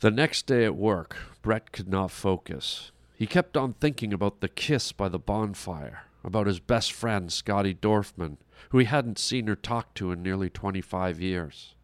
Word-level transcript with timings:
The 0.00 0.10
next 0.10 0.44
day 0.44 0.66
at 0.66 0.76
work, 0.76 1.16
Brett 1.40 1.72
could 1.72 1.88
not 1.88 2.10
focus. 2.10 2.92
He 3.14 3.26
kept 3.26 3.56
on 3.56 3.72
thinking 3.72 4.12
about 4.12 4.40
the 4.40 4.48
kiss 4.48 4.92
by 4.92 5.08
the 5.08 5.18
bonfire, 5.18 6.02
about 6.22 6.46
his 6.46 6.60
best 6.60 6.92
friend, 6.92 7.32
Scotty 7.32 7.74
Dorfman, 7.74 8.36
who 8.68 8.78
he 8.78 8.84
hadn't 8.84 9.18
seen 9.18 9.48
or 9.48 9.56
talked 9.56 9.94
to 9.96 10.12
in 10.12 10.22
nearly 10.22 10.50
25 10.50 11.18
years. 11.18 11.74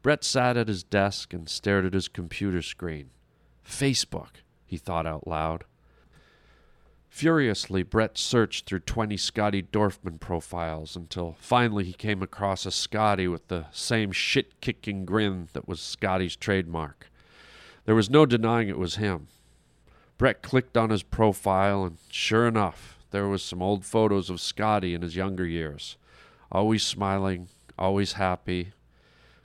Brett 0.00 0.24
sat 0.24 0.56
at 0.56 0.68
his 0.68 0.82
desk 0.82 1.34
and 1.34 1.50
stared 1.50 1.84
at 1.84 1.92
his 1.92 2.08
computer 2.08 2.62
screen. 2.62 3.10
Facebook, 3.62 4.40
he 4.64 4.78
thought 4.78 5.06
out 5.06 5.28
loud. 5.28 5.64
Furiously, 7.10 7.82
Brett 7.82 8.16
searched 8.16 8.64
through 8.64 8.80
20 8.80 9.18
Scotty 9.18 9.62
Dorfman 9.62 10.18
profiles 10.18 10.96
until 10.96 11.36
finally 11.38 11.84
he 11.84 11.92
came 11.92 12.22
across 12.22 12.64
a 12.64 12.70
Scotty 12.70 13.28
with 13.28 13.48
the 13.48 13.66
same 13.70 14.12
shit 14.12 14.62
kicking 14.62 15.04
grin 15.04 15.48
that 15.52 15.68
was 15.68 15.80
Scotty's 15.80 16.34
trademark. 16.34 17.10
There 17.88 17.94
was 17.94 18.10
no 18.10 18.26
denying 18.26 18.68
it 18.68 18.76
was 18.76 18.96
him. 18.96 19.28
Brett 20.18 20.42
clicked 20.42 20.76
on 20.76 20.90
his 20.90 21.02
profile, 21.02 21.84
and 21.84 21.96
sure 22.10 22.46
enough, 22.46 22.98
there 23.12 23.26
was 23.26 23.42
some 23.42 23.62
old 23.62 23.82
photos 23.82 24.28
of 24.28 24.42
Scotty 24.42 24.92
in 24.92 25.00
his 25.00 25.16
younger 25.16 25.46
years. 25.46 25.96
Always 26.52 26.82
smiling, 26.82 27.48
always 27.78 28.12
happy. 28.12 28.74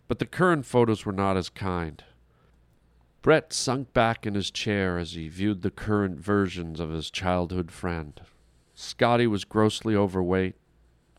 But 0.09 0.19
the 0.19 0.25
current 0.25 0.65
photos 0.65 1.05
were 1.05 1.13
not 1.13 1.37
as 1.37 1.47
kind. 1.47 2.03
Brett 3.21 3.53
sunk 3.53 3.93
back 3.93 4.25
in 4.25 4.35
his 4.35 4.51
chair 4.51 4.97
as 4.97 5.13
he 5.13 5.29
viewed 5.29 5.61
the 5.61 5.71
current 5.71 6.19
versions 6.19 6.81
of 6.81 6.89
his 6.89 7.09
childhood 7.09 7.71
friend. 7.71 8.19
Scotty 8.75 9.25
was 9.25 9.45
grossly 9.45 9.95
overweight, 9.95 10.55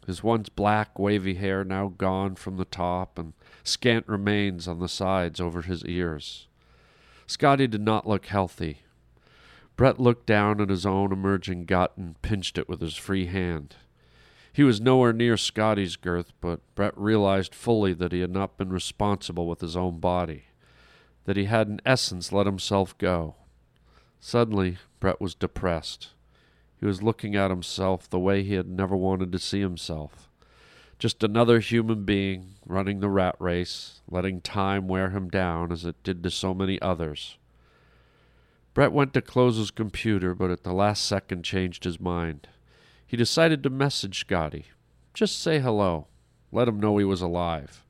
his 0.06 0.22
once 0.22 0.50
black, 0.50 0.98
wavy 0.98 1.36
hair 1.36 1.64
now 1.64 1.88
gone 1.96 2.34
from 2.34 2.58
the 2.58 2.66
top 2.66 3.18
and 3.18 3.32
scant 3.62 4.06
remains 4.06 4.68
on 4.68 4.78
the 4.78 4.90
sides 4.90 5.40
over 5.40 5.62
his 5.62 5.86
ears. 5.86 6.48
Scotty 7.26 7.66
did 7.66 7.80
not 7.80 8.06
look 8.06 8.26
healthy. 8.26 8.80
Brett 9.76 9.98
looked 9.98 10.26
down 10.26 10.60
at 10.60 10.70
his 10.70 10.86
own 10.86 11.12
emerging 11.12 11.64
gut 11.64 11.92
and 11.96 12.20
pinched 12.22 12.58
it 12.58 12.68
with 12.68 12.80
his 12.80 12.96
free 12.96 13.26
hand. 13.26 13.76
He 14.52 14.62
was 14.62 14.80
nowhere 14.80 15.12
near 15.12 15.36
Scotty's 15.36 15.96
girth, 15.96 16.32
but 16.40 16.60
Brett 16.76 16.96
realized 16.96 17.54
fully 17.54 17.92
that 17.94 18.12
he 18.12 18.20
had 18.20 18.30
not 18.30 18.56
been 18.56 18.70
responsible 18.70 19.48
with 19.48 19.60
his 19.60 19.76
own 19.76 19.98
body, 19.98 20.44
that 21.24 21.36
he 21.36 21.46
had 21.46 21.66
in 21.66 21.80
essence 21.84 22.30
let 22.30 22.46
himself 22.46 22.96
go. 22.98 23.34
Suddenly, 24.20 24.78
Brett 25.00 25.20
was 25.20 25.34
depressed. 25.34 26.10
He 26.78 26.86
was 26.86 27.02
looking 27.02 27.34
at 27.34 27.50
himself 27.50 28.08
the 28.08 28.20
way 28.20 28.44
he 28.44 28.54
had 28.54 28.68
never 28.68 28.96
wanted 28.96 29.32
to 29.32 29.38
see 29.40 29.60
himself. 29.60 30.28
Just 30.98 31.22
another 31.22 31.60
human 31.60 32.04
being 32.04 32.54
running 32.66 33.00
the 33.00 33.08
rat 33.08 33.36
race, 33.38 34.00
letting 34.08 34.40
time 34.40 34.88
wear 34.88 35.10
him 35.10 35.28
down 35.28 35.72
as 35.72 35.84
it 35.84 36.02
did 36.02 36.22
to 36.22 36.30
so 36.30 36.54
many 36.54 36.80
others. 36.80 37.36
Brett 38.74 38.92
went 38.92 39.12
to 39.14 39.22
close 39.22 39.56
his 39.56 39.70
computer, 39.70 40.34
but 40.34 40.50
at 40.50 40.64
the 40.64 40.72
last 40.72 41.04
second 41.04 41.44
changed 41.44 41.84
his 41.84 42.00
mind. 42.00 42.48
He 43.06 43.16
decided 43.16 43.62
to 43.62 43.70
message 43.70 44.20
Scotty. 44.20 44.66
Just 45.12 45.40
say 45.40 45.60
hello. 45.60 46.08
Let 46.50 46.68
him 46.68 46.80
know 46.80 46.96
he 46.96 47.04
was 47.04 47.20
alive. 47.22 47.84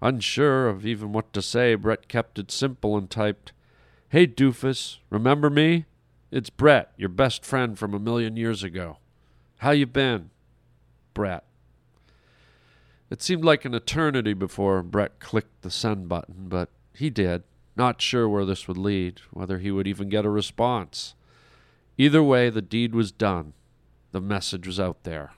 Unsure 0.00 0.68
of 0.68 0.84
even 0.84 1.12
what 1.12 1.32
to 1.32 1.42
say, 1.42 1.74
Brett 1.74 2.08
kept 2.08 2.38
it 2.38 2.50
simple 2.50 2.96
and 2.96 3.08
typed, 3.08 3.52
Hey 4.08 4.26
doofus, 4.26 4.98
remember 5.10 5.48
me? 5.48 5.86
It's 6.30 6.50
Brett, 6.50 6.92
your 6.96 7.08
best 7.08 7.44
friend 7.44 7.78
from 7.78 7.94
a 7.94 7.98
million 7.98 8.36
years 8.36 8.62
ago. 8.62 8.98
How 9.58 9.70
you 9.70 9.86
been? 9.86 10.30
Brett. 11.14 11.44
It 13.12 13.20
seemed 13.20 13.44
like 13.44 13.66
an 13.66 13.74
eternity 13.74 14.32
before 14.32 14.82
Brett 14.82 15.20
clicked 15.20 15.60
the 15.60 15.70
send 15.70 16.08
button, 16.08 16.48
but 16.48 16.70
he 16.94 17.10
did, 17.10 17.42
not 17.76 18.00
sure 18.00 18.26
where 18.26 18.46
this 18.46 18.66
would 18.66 18.78
lead, 18.78 19.20
whether 19.30 19.58
he 19.58 19.70
would 19.70 19.86
even 19.86 20.08
get 20.08 20.24
a 20.24 20.30
response. 20.30 21.14
Either 21.98 22.22
way, 22.22 22.48
the 22.48 22.62
deed 22.62 22.94
was 22.94 23.12
done. 23.12 23.52
The 24.12 24.22
message 24.22 24.66
was 24.66 24.80
out 24.80 25.04
there. 25.04 25.32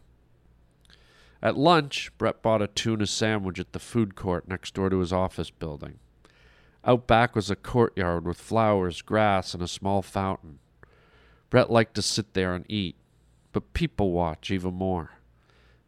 At 1.42 1.56
lunch, 1.56 2.16
Brett 2.16 2.42
bought 2.42 2.62
a 2.62 2.68
tuna 2.68 3.08
sandwich 3.08 3.58
at 3.58 3.72
the 3.72 3.80
food 3.80 4.14
court 4.14 4.46
next 4.46 4.74
door 4.74 4.88
to 4.88 5.00
his 5.00 5.12
office 5.12 5.50
building. 5.50 5.98
Out 6.84 7.08
back 7.08 7.34
was 7.34 7.50
a 7.50 7.56
courtyard 7.56 8.24
with 8.24 8.38
flowers, 8.38 9.02
grass, 9.02 9.52
and 9.52 9.64
a 9.64 9.66
small 9.66 10.00
fountain. 10.00 10.60
Brett 11.50 11.70
liked 11.70 11.96
to 11.96 12.02
sit 12.02 12.34
there 12.34 12.54
and 12.54 12.66
eat, 12.68 12.94
but 13.50 13.72
people 13.72 14.12
watch 14.12 14.52
even 14.52 14.74
more. 14.74 15.10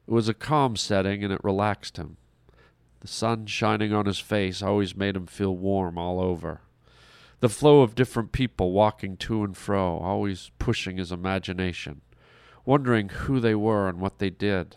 It 0.06 0.12
was 0.12 0.28
a 0.28 0.34
calm 0.34 0.76
setting 0.76 1.24
and 1.24 1.32
it 1.32 1.42
relaxed 1.42 1.96
him. 1.96 2.16
The 3.00 3.08
sun 3.08 3.46
shining 3.46 3.92
on 3.92 4.06
his 4.06 4.18
face 4.18 4.62
always 4.62 4.96
made 4.96 5.16
him 5.16 5.26
feel 5.26 5.56
warm 5.56 5.98
all 5.98 6.20
over. 6.20 6.60
The 7.40 7.48
flow 7.48 7.82
of 7.82 7.94
different 7.94 8.32
people 8.32 8.72
walking 8.72 9.16
to 9.18 9.44
and 9.44 9.56
fro, 9.56 9.98
always 9.98 10.50
pushing 10.58 10.96
his 10.96 11.12
imagination, 11.12 12.00
wondering 12.64 13.10
who 13.10 13.40
they 13.40 13.54
were 13.54 13.88
and 13.88 14.00
what 14.00 14.18
they 14.18 14.30
did. 14.30 14.76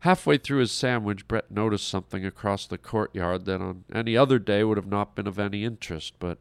Halfway 0.00 0.38
through 0.38 0.60
his 0.60 0.72
sandwich, 0.72 1.28
Brett 1.28 1.50
noticed 1.50 1.86
something 1.86 2.24
across 2.24 2.66
the 2.66 2.78
courtyard 2.78 3.44
that 3.44 3.60
on 3.60 3.84
any 3.92 4.16
other 4.16 4.38
day 4.38 4.64
would 4.64 4.78
have 4.78 4.86
not 4.86 5.14
been 5.14 5.26
of 5.26 5.38
any 5.38 5.64
interest, 5.64 6.14
but 6.18 6.38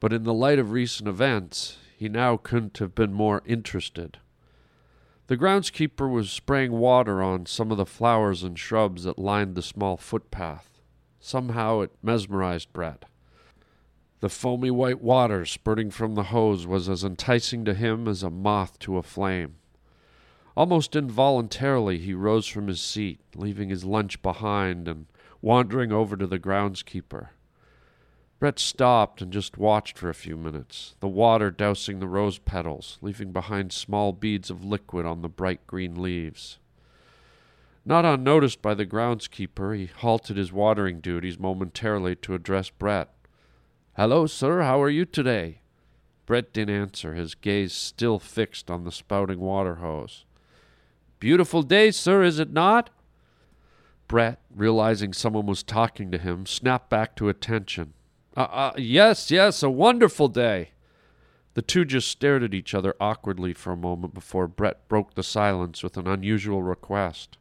but 0.00 0.12
in 0.12 0.24
the 0.24 0.34
light 0.34 0.58
of 0.58 0.72
recent 0.72 1.08
events, 1.08 1.78
he 1.96 2.08
now 2.08 2.36
couldn't 2.36 2.78
have 2.78 2.94
been 2.94 3.12
more 3.14 3.40
interested. 3.46 4.18
The 5.26 5.38
groundskeeper 5.38 6.10
was 6.10 6.30
spraying 6.30 6.72
water 6.72 7.22
on 7.22 7.46
some 7.46 7.70
of 7.70 7.78
the 7.78 7.86
flowers 7.86 8.42
and 8.42 8.58
shrubs 8.58 9.04
that 9.04 9.18
lined 9.18 9.54
the 9.54 9.62
small 9.62 9.96
footpath. 9.96 10.82
Somehow 11.18 11.80
it 11.80 11.92
mesmerized 12.02 12.72
Brett. 12.74 13.06
The 14.20 14.28
foamy 14.28 14.70
white 14.70 15.00
water 15.00 15.46
spurting 15.46 15.90
from 15.90 16.14
the 16.14 16.24
hose 16.24 16.66
was 16.66 16.90
as 16.90 17.04
enticing 17.04 17.64
to 17.64 17.72
him 17.72 18.06
as 18.06 18.22
a 18.22 18.28
moth 18.28 18.78
to 18.80 18.98
a 18.98 19.02
flame. 19.02 19.56
Almost 20.56 20.94
involuntarily, 20.94 21.98
he 21.98 22.12
rose 22.12 22.46
from 22.46 22.68
his 22.68 22.82
seat, 22.82 23.18
leaving 23.34 23.70
his 23.70 23.84
lunch 23.84 24.20
behind 24.20 24.86
and 24.86 25.06
wandering 25.40 25.90
over 25.90 26.18
to 26.18 26.26
the 26.26 26.38
groundskeeper. 26.38 27.30
Brett 28.44 28.58
stopped 28.58 29.22
and 29.22 29.32
just 29.32 29.56
watched 29.56 29.96
for 29.96 30.10
a 30.10 30.14
few 30.14 30.36
minutes, 30.36 30.96
the 31.00 31.08
water 31.08 31.50
dousing 31.50 31.98
the 31.98 32.06
rose 32.06 32.36
petals, 32.36 32.98
leaving 33.00 33.32
behind 33.32 33.72
small 33.72 34.12
beads 34.12 34.50
of 34.50 34.62
liquid 34.62 35.06
on 35.06 35.22
the 35.22 35.30
bright 35.30 35.66
green 35.66 35.94
leaves. 35.94 36.58
Not 37.86 38.04
unnoticed 38.04 38.60
by 38.60 38.74
the 38.74 38.84
groundskeeper, 38.84 39.74
he 39.74 39.86
halted 39.86 40.36
his 40.36 40.52
watering 40.52 41.00
duties 41.00 41.38
momentarily 41.38 42.16
to 42.16 42.34
address 42.34 42.68
Brett. 42.68 43.08
Hello, 43.96 44.26
sir, 44.26 44.60
how 44.60 44.82
are 44.82 44.90
you 44.90 45.06
today? 45.06 45.62
Brett 46.26 46.52
didn't 46.52 46.76
answer, 46.76 47.14
his 47.14 47.34
gaze 47.34 47.72
still 47.72 48.18
fixed 48.18 48.70
on 48.70 48.84
the 48.84 48.92
spouting 48.92 49.40
water 49.40 49.76
hose. 49.76 50.26
Beautiful 51.18 51.62
day, 51.62 51.90
sir, 51.90 52.22
is 52.22 52.38
it 52.38 52.52
not? 52.52 52.90
Brett, 54.06 54.42
realizing 54.54 55.14
someone 55.14 55.46
was 55.46 55.62
talking 55.62 56.10
to 56.10 56.18
him, 56.18 56.44
snapped 56.44 56.90
back 56.90 57.16
to 57.16 57.30
attention. 57.30 57.94
Uh, 58.36 58.40
uh, 58.40 58.72
yes, 58.76 59.30
yes, 59.30 59.62
a 59.62 59.70
wonderful 59.70 60.28
day. 60.28 60.70
The 61.54 61.62
two 61.62 61.84
just 61.84 62.08
stared 62.08 62.42
at 62.42 62.52
each 62.52 62.74
other 62.74 62.96
awkwardly 63.00 63.52
for 63.52 63.72
a 63.72 63.76
moment 63.76 64.12
before 64.12 64.48
Brett 64.48 64.88
broke 64.88 65.14
the 65.14 65.22
silence 65.22 65.82
with 65.82 65.96
an 65.96 66.08
unusual 66.08 66.62
request. 66.62 67.38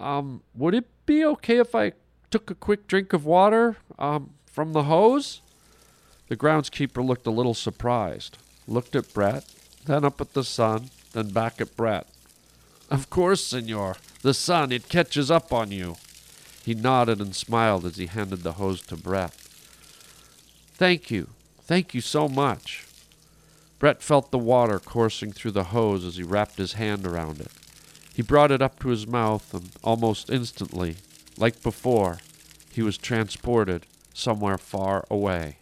Um, 0.00 0.42
would 0.54 0.74
it 0.74 0.86
be 1.06 1.24
okay 1.24 1.58
if 1.58 1.74
I 1.74 1.92
took 2.30 2.50
a 2.50 2.54
quick 2.56 2.88
drink 2.88 3.12
of 3.12 3.24
water, 3.24 3.76
um, 3.98 4.30
from 4.46 4.72
the 4.72 4.84
hose? 4.84 5.40
The 6.28 6.36
groundskeeper 6.36 7.04
looked 7.04 7.26
a 7.26 7.30
little 7.32 7.54
surprised, 7.54 8.38
looked 8.66 8.96
at 8.96 9.14
Brett, 9.14 9.44
then 9.86 10.04
up 10.04 10.20
at 10.20 10.34
the 10.34 10.44
sun, 10.44 10.90
then 11.12 11.30
back 11.30 11.60
at 11.60 11.76
Brett. 11.76 12.08
Of 12.90 13.08
course, 13.08 13.44
senor. 13.44 13.96
The 14.22 14.34
sun, 14.34 14.72
it 14.72 14.88
catches 14.88 15.30
up 15.30 15.52
on 15.52 15.70
you. 15.70 15.96
He 16.64 16.74
nodded 16.74 17.20
and 17.20 17.34
smiled 17.34 17.86
as 17.86 17.96
he 17.96 18.06
handed 18.06 18.42
the 18.42 18.52
hose 18.54 18.82
to 18.82 18.96
Brett. 18.96 19.34
Thank 20.78 21.10
you. 21.10 21.30
Thank 21.62 21.92
you 21.92 22.00
so 22.00 22.28
much. 22.28 22.86
Brett 23.80 24.00
felt 24.00 24.30
the 24.30 24.38
water 24.38 24.78
coursing 24.78 25.32
through 25.32 25.50
the 25.50 25.64
hose 25.64 26.04
as 26.04 26.16
he 26.16 26.22
wrapped 26.22 26.56
his 26.56 26.74
hand 26.74 27.04
around 27.04 27.40
it. 27.40 27.50
He 28.14 28.22
brought 28.22 28.52
it 28.52 28.62
up 28.62 28.78
to 28.80 28.88
his 28.88 29.04
mouth, 29.04 29.52
and 29.52 29.70
almost 29.82 30.30
instantly, 30.30 30.96
like 31.36 31.64
before, 31.64 32.18
he 32.70 32.80
was 32.80 32.96
transported 32.96 33.86
somewhere 34.14 34.56
far 34.56 35.04
away. 35.10 35.58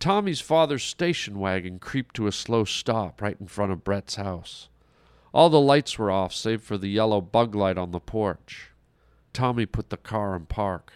Tommy's 0.00 0.40
father's 0.40 0.84
station 0.84 1.38
wagon 1.38 1.78
creeped 1.78 2.16
to 2.16 2.26
a 2.26 2.32
slow 2.32 2.64
stop 2.64 3.20
right 3.20 3.36
in 3.38 3.46
front 3.46 3.72
of 3.72 3.84
Brett's 3.84 4.14
house. 4.16 4.68
All 5.34 5.50
the 5.50 5.60
lights 5.60 5.98
were 5.98 6.10
off 6.10 6.32
save 6.32 6.62
for 6.62 6.78
the 6.78 6.88
yellow 6.88 7.20
bug 7.20 7.54
light 7.54 7.76
on 7.76 7.90
the 7.90 8.00
porch. 8.00 8.70
Tommy 9.34 9.66
put 9.66 9.90
the 9.90 9.98
car 9.98 10.34
in 10.34 10.46
park. 10.46 10.94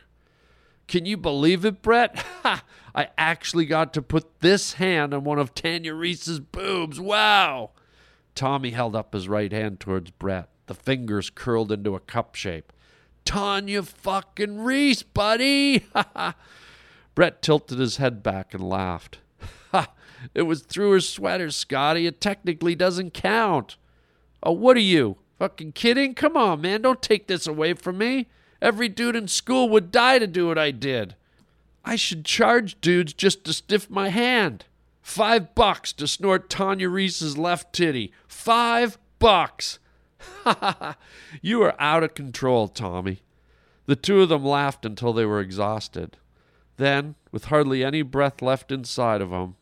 Can 0.89 1.05
you 1.05 1.17
believe 1.17 1.65
it, 1.65 1.83
Brett? 1.83 2.25
I 2.45 3.09
actually 3.17 3.67
got 3.67 3.93
to 3.95 4.03
put 4.03 4.41
this 4.41 4.75
hand 4.75 5.15
on 5.15 5.23
one 5.23 5.39
of 5.39 5.55
Tanya 5.55 5.95
Reese's 5.95 6.41
boobs. 6.41 6.99
Wow! 6.99 7.71
Tommy 8.35 8.71
held 8.71 8.97
up 8.97 9.13
his 9.13 9.29
right 9.29 9.53
hand 9.53 9.79
towards 9.79 10.11
Brett, 10.11 10.49
the 10.67 10.75
fingers 10.75 11.31
curled 11.31 11.71
into 11.71 11.95
a 11.95 12.01
cup 12.01 12.35
shape. 12.35 12.73
Tanya 13.25 13.83
fucking 13.83 14.61
Reese, 14.61 15.03
buddy. 15.03 15.87
Brett 17.15 17.43
tilted 17.43 17.79
his 17.79 17.99
head 17.99 18.23
back 18.23 18.55
and 18.55 18.69
laughed. 18.69 19.19
It 20.35 20.43
was 20.43 20.63
through 20.63 20.93
her 20.93 21.01
sweater, 21.01 21.51
Scotty. 21.51 22.07
It 22.07 22.21
technically 22.21 22.75
doesn't 22.75 23.15
count. 23.15 23.77
Oh, 24.43 24.51
what 24.51 24.77
are 24.77 24.81
you? 24.81 25.19
Fucking 25.39 25.73
kidding? 25.73 26.15
Come 26.15 26.37
on, 26.37 26.61
man. 26.61 26.83
Don't 26.83 27.01
take 27.01 27.29
this 27.29 27.47
away 27.47 27.75
from 27.75 27.99
me. 27.99 28.29
Every 28.61 28.89
dude 28.89 29.17
in 29.17 29.29
school 29.29 29.69
would 29.69 29.93
die 29.93 30.19
to 30.19 30.27
do 30.27 30.49
what 30.49 30.59
I 30.59 30.71
did. 30.71 31.15
I 31.85 31.97
should 31.97 32.25
charge 32.25 32.81
dudes 32.81 33.13
just 33.13 33.45
to 33.45 33.53
stiff 33.53 33.89
my 33.89 34.09
hand. 34.09 34.65
Five 35.01 35.55
bucks 35.55 35.93
to 35.95 36.07
snort 36.07 36.51
Tanya 36.51 36.89
Reese's 36.89 37.39
left 37.39 37.73
titty. 37.73 38.13
Five 38.27 38.99
bucks. 39.19 39.79
Ha. 40.45 40.97
You 41.43 41.63
are 41.63 41.81
out 41.81 42.03
of 42.03 42.15
control, 42.15 42.69
Tommy. 42.69 43.21
The 43.87 43.97
two 43.97 44.21
of 44.23 44.29
them 44.29 44.45
laughed 44.45 44.85
until 44.85 45.13
they 45.13 45.25
were 45.25 45.41
exhausted. 45.41 46.17
Then, 46.77 47.15
with 47.33 47.47
hardly 47.47 47.85
any 47.85 48.03
breath 48.03 48.43
left 48.43 48.71
inside 48.73 49.21
of 49.21 49.31
them, 49.31 49.57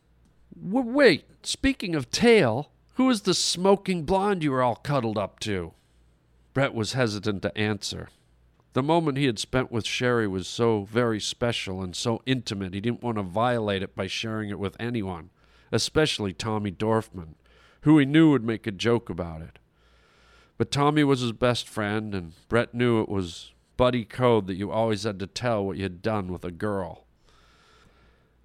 wait, 0.56 1.24
speaking 1.42 1.94
of 1.94 2.10
tail, 2.10 2.70
who 2.94 3.10
is 3.10 3.22
the 3.22 3.34
smoking 3.34 4.04
blonde 4.04 4.42
you 4.42 4.50
were 4.50 4.62
all 4.62 4.76
cuddled 4.76 5.18
up 5.18 5.38
to? 5.40 5.72
Brett 6.54 6.74
was 6.74 6.94
hesitant 6.94 7.42
to 7.42 7.56
answer. 7.56 8.08
The 8.76 8.82
moment 8.82 9.16
he 9.16 9.24
had 9.24 9.38
spent 9.38 9.72
with 9.72 9.86
Sherry 9.86 10.28
was 10.28 10.46
so 10.46 10.84
very 10.84 11.18
special 11.18 11.80
and 11.80 11.96
so 11.96 12.20
intimate, 12.26 12.74
he 12.74 12.80
didn't 12.82 13.02
want 13.02 13.16
to 13.16 13.22
violate 13.22 13.82
it 13.82 13.96
by 13.96 14.06
sharing 14.06 14.50
it 14.50 14.58
with 14.58 14.76
anyone, 14.78 15.30
especially 15.72 16.34
Tommy 16.34 16.70
Dorfman, 16.70 17.36
who 17.84 17.98
he 17.98 18.04
knew 18.04 18.32
would 18.32 18.44
make 18.44 18.66
a 18.66 18.70
joke 18.70 19.08
about 19.08 19.40
it. 19.40 19.58
But 20.58 20.70
Tommy 20.70 21.04
was 21.04 21.20
his 21.20 21.32
best 21.32 21.66
friend, 21.66 22.14
and 22.14 22.34
Brett 22.50 22.74
knew 22.74 23.00
it 23.00 23.08
was 23.08 23.54
buddy 23.78 24.04
code 24.04 24.46
that 24.46 24.56
you 24.56 24.70
always 24.70 25.04
had 25.04 25.18
to 25.20 25.26
tell 25.26 25.64
what 25.64 25.78
you 25.78 25.84
had 25.84 26.02
done 26.02 26.30
with 26.30 26.44
a 26.44 26.50
girl. 26.50 27.06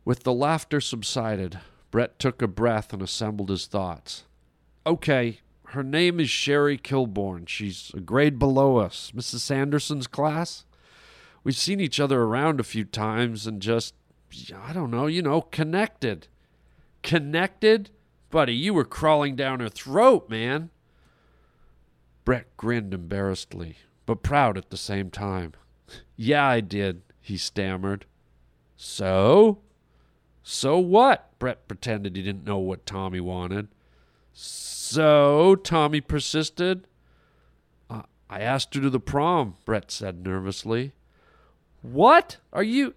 With 0.05 0.23
the 0.23 0.31
laughter 0.31 0.79
subsided, 0.79 1.59
Brett 1.91 2.19
took 2.19 2.41
a 2.41 2.47
breath 2.47 2.93
and 2.93 3.01
assembled 3.01 3.49
his 3.49 3.65
thoughts. 3.65 4.23
Okay, 4.87 5.41
her 5.71 5.83
name 5.83 6.19
is 6.19 6.29
Sherry 6.29 6.77
Kilborn. 6.77 7.47
She's 7.47 7.91
a 7.95 8.01
grade 8.01 8.37
below 8.37 8.77
us, 8.77 9.13
Mrs. 9.15 9.39
Sanderson's 9.39 10.05
class. 10.05 10.65
We've 11.45 11.55
seen 11.55 11.79
each 11.79 11.97
other 11.97 12.21
around 12.23 12.59
a 12.59 12.63
few 12.63 12.83
times 12.83 13.47
and 13.47 13.61
just, 13.61 13.93
I 14.53 14.73
don't 14.73 14.91
know, 14.91 15.07
you 15.07 15.21
know, 15.21 15.41
connected. 15.41 16.27
Connected? 17.03 17.89
Buddy, 18.29 18.53
you 18.53 18.73
were 18.73 18.83
crawling 18.83 19.37
down 19.37 19.61
her 19.61 19.69
throat, 19.69 20.29
man. 20.29 20.71
Brett 22.25 22.55
grinned 22.57 22.93
embarrassedly, 22.93 23.77
but 24.05 24.23
proud 24.23 24.57
at 24.57 24.71
the 24.71 24.77
same 24.77 25.09
time. 25.09 25.53
yeah, 26.17 26.45
I 26.45 26.59
did, 26.59 27.01
he 27.21 27.37
stammered. 27.37 28.05
So? 28.75 29.59
So 30.43 30.77
what? 30.79 31.31
Brett 31.39 31.69
pretended 31.69 32.17
he 32.17 32.21
didn't 32.21 32.43
know 32.43 32.57
what 32.57 32.85
Tommy 32.85 33.21
wanted. 33.21 33.69
Tommy 35.63 36.01
persisted. 36.01 36.87
Uh, 37.89 38.03
I 38.29 38.39
asked 38.41 38.75
her 38.75 38.81
to 38.81 38.89
the 38.89 38.99
prom, 38.99 39.55
Brett 39.65 39.91
said 39.91 40.23
nervously. 40.23 40.93
What? 41.81 42.37
Are 42.53 42.63
you. 42.63 42.93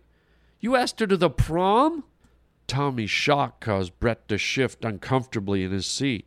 You 0.61 0.77
asked 0.77 1.01
her 1.01 1.07
to 1.07 1.17
the 1.17 1.31
prom? 1.31 2.05
Tommy's 2.67 3.11
shock 3.11 3.61
caused 3.61 3.99
Brett 4.01 4.27
to 4.29 4.39
shift 4.39 4.85
uncomfortably 4.85 5.65
in 5.65 5.73
his 5.73 5.87
seat. 5.87 6.27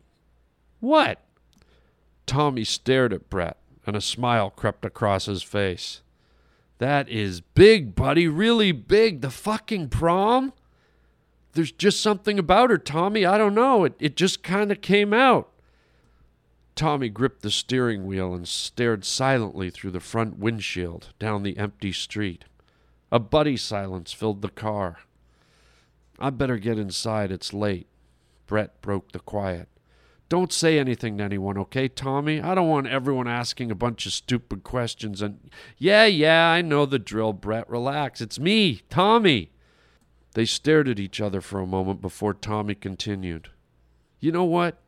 What? 0.80 1.20
Tommy 2.26 2.64
stared 2.64 3.12
at 3.12 3.28
Brett, 3.28 3.56
and 3.86 3.96
a 3.96 4.00
smile 4.00 4.50
crept 4.50 4.84
across 4.84 5.26
his 5.26 5.42
face. 5.42 6.02
That 6.78 7.08
is 7.08 7.40
big, 7.40 7.96
buddy, 7.96 8.28
really 8.28 8.70
big. 8.70 9.20
The 9.20 9.30
fucking 9.30 9.88
prom? 9.88 10.52
There's 11.52 11.72
just 11.72 12.00
something 12.00 12.38
about 12.38 12.70
her, 12.70 12.78
Tommy. 12.78 13.26
I 13.26 13.36
don't 13.36 13.54
know. 13.54 13.84
It, 13.84 13.94
it 13.98 14.16
just 14.16 14.44
kind 14.44 14.70
of 14.70 14.80
came 14.80 15.12
out. 15.12 15.50
Tommy 16.78 17.08
gripped 17.08 17.42
the 17.42 17.50
steering 17.50 18.06
wheel 18.06 18.32
and 18.32 18.46
stared 18.46 19.04
silently 19.04 19.68
through 19.68 19.90
the 19.90 19.98
front 19.98 20.38
windshield 20.38 21.08
down 21.18 21.42
the 21.42 21.58
empty 21.58 21.90
street. 21.90 22.44
A 23.10 23.18
buddy 23.18 23.56
silence 23.56 24.12
filled 24.12 24.42
the 24.42 24.48
car. 24.48 24.98
I'd 26.20 26.38
better 26.38 26.56
get 26.56 26.78
inside. 26.78 27.32
It's 27.32 27.52
late. 27.52 27.88
Brett 28.46 28.80
broke 28.80 29.10
the 29.10 29.18
quiet. 29.18 29.68
Don't 30.28 30.52
say 30.52 30.78
anything 30.78 31.18
to 31.18 31.24
anyone, 31.24 31.58
okay, 31.58 31.88
Tommy? 31.88 32.40
I 32.40 32.54
don't 32.54 32.68
want 32.68 32.86
everyone 32.86 33.26
asking 33.26 33.72
a 33.72 33.74
bunch 33.74 34.06
of 34.06 34.12
stupid 34.12 34.62
questions 34.62 35.20
and. 35.20 35.50
Yeah, 35.78 36.04
yeah, 36.04 36.48
I 36.48 36.62
know 36.62 36.86
the 36.86 37.00
drill, 37.00 37.32
Brett. 37.32 37.68
Relax. 37.68 38.20
It's 38.20 38.38
me, 38.38 38.82
Tommy. 38.88 39.50
They 40.34 40.44
stared 40.44 40.88
at 40.88 41.00
each 41.00 41.20
other 41.20 41.40
for 41.40 41.58
a 41.58 41.66
moment 41.66 42.00
before 42.00 42.34
Tommy 42.34 42.76
continued. 42.76 43.48
You 44.20 44.30
know 44.30 44.44
what? 44.44 44.80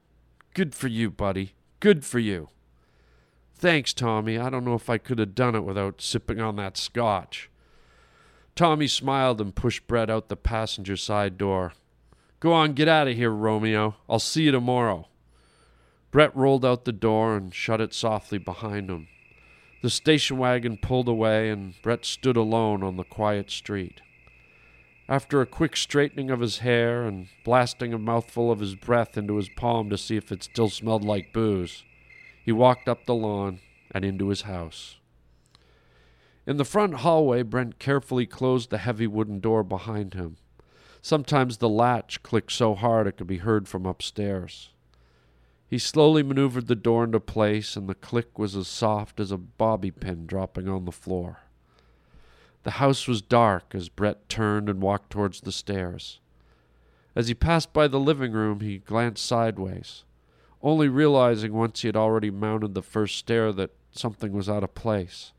Good 0.55 0.73
for 0.73 0.87
you, 0.87 1.11
buddy. 1.11 1.55
Good 1.81 2.05
for 2.05 2.19
you. 2.19 2.49
Thanks, 3.55 3.95
Tommy. 3.95 4.39
I 4.39 4.51
don't 4.51 4.65
know 4.65 4.75
if 4.75 4.91
I 4.91 4.99
could 4.99 5.19
have 5.19 5.35
done 5.35 5.55
it 5.55 5.65
without 5.65 6.01
sipping 6.01 6.41
on 6.41 6.57
that 6.57 6.77
scotch. 6.77 7.51
Tommy 8.55 8.87
smiled 8.87 9.41
and 9.41 9.55
pushed 9.55 9.87
Brett 9.87 10.11
out 10.11 10.29
the 10.29 10.37
passenger 10.37 10.97
side 10.97 11.39
door. 11.39 11.73
Go 12.39 12.53
on, 12.53 12.75
get 12.75 12.89
out 12.89 13.09
of 13.09 13.17
here, 13.17 13.31
Romeo. 13.31 13.97
I'll 14.09 14.19
see 14.19 14.45
you 14.45 14.53
tomorrow. 14.53 15.09
Brett 16.11 16.35
rolled 16.37 16.65
out 16.65 16.85
the 16.85 16.93
door 16.93 17.37
and 17.37 17.55
shut 17.55 17.81
it 17.81 17.95
softly 17.95 18.39
behind 18.39 18.91
him. 18.91 19.09
The 19.83 19.91
station 19.91 20.37
wagon 20.37 20.77
pulled 20.77 21.09
away, 21.09 21.49
and 21.49 21.75
Brett 21.83 22.05
stood 22.05 22.37
alone 22.37 22.83
on 22.83 22.97
the 22.97 23.05
quiet 23.05 23.51
street. 23.51 24.03
After 25.11 25.41
a 25.41 25.47
quick 25.47 25.77
straightening 25.77 26.31
of 26.31 26.39
his 26.39 26.59
hair 26.59 27.03
and 27.03 27.27
blasting 27.45 27.93
a 27.93 27.99
mouthful 27.99 28.53
of 28.53 28.61
his 28.61 28.77
breath 28.77 29.19
into 29.19 29.39
his 29.39 29.49
palm 29.49 29.91
to 29.91 29.99
see 29.99 30.17
if 30.17 30.31
it 30.31 30.45
still 30.45 30.69
smelled 30.69 31.03
like 31.03 31.33
booze, 31.33 31.83
he 32.45 32.53
walked 32.53 32.89
up 32.89 33.07
the 33.07 33.15
lawn 33.15 33.59
and 33.91 34.05
into 34.05 34.29
his 34.29 34.43
house. 34.43 34.99
In 36.47 36.59
the 36.59 36.65
front 36.65 36.95
hallway, 36.95 37.43
Brent 37.43 37.81
carefully 37.81 38.25
closed 38.25 38.71
the 38.71 38.79
heavy 38.79 39.09
wooden 39.09 39.41
door 39.41 39.65
behind 39.65 40.15
him. 40.15 40.37
Sometimes 41.03 41.57
the 41.57 41.69
latch 41.69 42.23
clicked 42.23 42.53
so 42.53 42.77
hard 42.77 43.09
it 43.09 43.17
could 43.17 43.27
be 43.27 43.39
heard 43.39 43.67
from 43.67 43.87
upstairs. 43.87 44.71
He 45.67 45.79
slowly 45.79 46.23
maneuvered 46.23 46.69
the 46.69 46.77
door 46.77 47.03
into 47.03 47.19
place, 47.19 47.75
and 47.75 47.89
the 47.89 47.97
click 47.97 48.39
was 48.39 48.55
as 48.55 48.69
soft 48.69 49.19
as 49.19 49.33
a 49.33 49.37
bobby 49.37 49.91
pin 49.91 50.27
dropping 50.27 50.69
on 50.69 50.85
the 50.85 50.93
floor. 50.93 51.39
The 52.63 52.73
house 52.73 53.09
was 53.09 53.23
dark 53.23 53.75
as 53.75 53.89
Brett 53.89 54.29
turned 54.29 54.69
and 54.69 54.83
walked 54.83 55.11
towards 55.11 55.41
the 55.41 55.53
stairs. 55.53 56.21
As 57.17 57.29
he 57.29 57.35
passed 57.35 57.73
by 57.73 57.89
the 57.89 57.99
living 57.99 58.33
room, 58.33 58.61
he 58.61 58.79
glanced 58.79 59.25
sideways, 59.25 60.05
only 60.63 60.89
realizing 60.89 61.53
once 61.53 61.81
he 61.81 61.89
had 61.89 61.97
already 61.97 62.31
mounted 62.31 62.75
the 62.75 62.83
first 62.83 63.17
stair 63.17 63.53
that 63.53 63.71
something 63.93 64.33
was 64.33 64.49
out 64.49 64.63
of 64.63 64.75
place. 64.75 65.33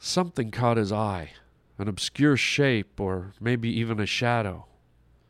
Something 0.00 0.50
caught 0.50 0.76
his 0.76 0.92
eye, 0.92 1.32
an 1.78 1.88
obscure 1.88 2.36
shape, 2.36 3.00
or 3.00 3.32
maybe 3.40 3.68
even 3.70 4.00
a 4.00 4.06
shadow. 4.06 4.66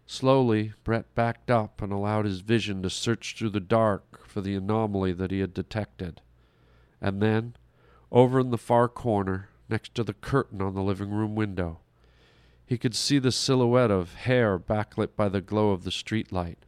Slowly, 0.07 0.73
Brett 0.85 1.15
backed 1.15 1.51
up 1.51 1.83
and 1.83 1.93
allowed 1.93 2.25
his 2.25 2.41
vision 2.41 2.83
to 2.83 2.91
search 2.91 3.35
through 3.37 3.51
the 3.51 3.61
dark 3.61 4.27
for 4.27 4.41
the 4.41 4.55
anomaly 4.55 5.13
that 5.13 5.31
he 5.31 5.41
had 5.41 5.53
detected. 5.53 6.23
And 7.01 7.21
then, 7.21 7.55
over 8.11 8.41
in 8.41 8.51
the 8.51 8.59
far 8.59 8.89
corner, 8.89 9.51
next 9.69 9.95
to 9.95 10.05
the 10.05 10.15
curtain 10.15 10.63
on 10.63 10.75
the 10.75 10.83
living 10.83 11.11
room 11.11 11.35
window. 11.35 11.81
He 12.67 12.79
could 12.79 12.95
see 12.95 13.19
the 13.19 13.33
silhouette 13.33 13.91
of 13.91 14.15
hair 14.15 14.59
backlit 14.59 15.17
by 15.17 15.29
the 15.29 15.41
glow 15.41 15.71
of 15.71 15.85
the 15.85 15.91
street 15.91 16.33
light. 16.33 16.59